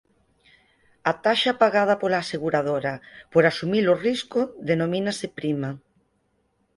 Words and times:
A 1.11 1.13
taxa 1.25 1.53
pagada 1.61 1.95
pola 2.01 2.19
aseguradora 2.21 2.93
por 3.33 3.43
asumir 3.45 3.85
o 3.93 3.99
risco 4.07 4.39
denomínase 4.69 5.25
prima. 5.37 5.69